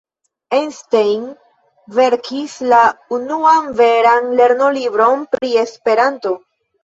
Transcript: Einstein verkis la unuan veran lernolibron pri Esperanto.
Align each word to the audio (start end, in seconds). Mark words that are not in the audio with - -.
Einstein 0.59 1.25
verkis 1.97 2.55
la 2.71 2.79
unuan 3.17 3.69
veran 3.81 4.33
lernolibron 4.41 5.21
pri 5.35 5.53
Esperanto. 5.65 6.35